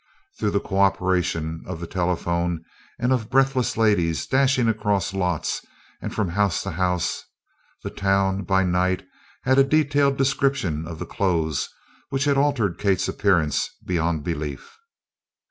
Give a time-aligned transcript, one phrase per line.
[0.39, 2.65] Through the cooperation of the telephone
[2.97, 5.61] and of breathless ladies dashing across lots
[6.01, 7.23] and from house to house,
[7.83, 9.05] the town, by night,
[9.43, 11.69] had a detailed description of the clothes
[12.09, 14.75] which had altered Kate's appearance beyond belief.